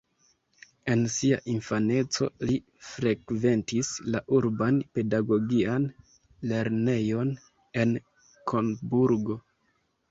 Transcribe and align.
En 0.93 1.01
sia 1.15 1.37
infaneco, 1.55 2.29
li 2.51 2.57
frekventis 2.93 3.93
la 4.15 4.23
urban 4.39 4.81
pedagogian 4.97 5.87
lernejon 6.55 7.37
en 7.85 7.97
Koburgo. 8.55 9.41